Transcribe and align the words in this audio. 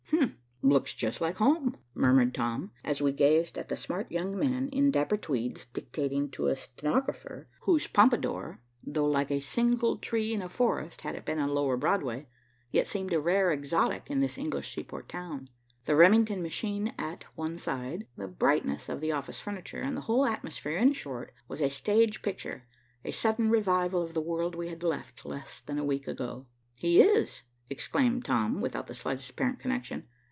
"Looks 0.63 0.93
just 0.93 1.19
like 1.21 1.37
home," 1.37 1.75
murmured 1.95 2.35
Tom, 2.35 2.69
as 2.83 3.01
we 3.01 3.11
gazed 3.11 3.57
at 3.57 3.67
the 3.67 3.75
smart 3.75 4.11
young 4.11 4.37
man 4.37 4.67
in 4.69 4.91
dapper 4.91 5.17
tweeds 5.17 5.65
dictating 5.73 6.29
to 6.31 6.47
a 6.47 6.55
stenographer 6.55 7.47
whose 7.61 7.87
pompadour, 7.87 8.61
though 8.85 9.07
like 9.07 9.31
a 9.31 9.39
single 9.39 9.97
tree 9.97 10.33
in 10.33 10.41
a 10.41 10.47
forest 10.47 11.01
had 11.01 11.15
it 11.15 11.25
been 11.25 11.39
on 11.39 11.49
lower 11.49 11.77
Broadway, 11.77 12.27
yet 12.69 12.85
seemed 12.85 13.11
a 13.11 13.19
rare 13.19 13.51
exotic 13.51 14.03
in 14.11 14.19
this 14.19 14.37
English 14.37 14.73
seaport 14.73 15.09
town. 15.09 15.49
The 15.85 15.95
Remington 15.95 16.43
machine 16.43 16.93
at 16.97 17.23
one 17.35 17.57
side, 17.57 18.05
the 18.15 18.27
brightness 18.27 18.87
of 18.87 19.01
the 19.01 19.11
office 19.11 19.39
furniture, 19.41 19.89
the 19.91 20.01
whole 20.01 20.27
atmosphere, 20.27 20.77
in 20.77 20.93
short, 20.93 21.33
was 21.47 21.61
a 21.61 21.71
stage 21.71 22.21
picture, 22.21 22.67
a 23.03 23.11
sudden 23.11 23.49
revival 23.49 24.03
of 24.03 24.13
the 24.13 24.21
world 24.21 24.53
we 24.53 24.67
had 24.69 24.83
left 24.83 25.25
less 25.25 25.59
than 25.59 25.79
a 25.79 25.83
week 25.85 26.07
ago. 26.07 26.45
"He 26.75 27.01
is," 27.01 27.41
exclaimed 27.71 28.25
Tom, 28.25 28.61
without 28.61 28.85
the 28.85 28.95
slightest 28.95 29.31
apparent 29.31 29.59
connection. 29.59 30.07